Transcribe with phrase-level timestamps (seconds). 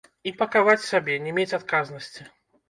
[0.29, 2.27] І пакаваць сабе, не мець адказнасці.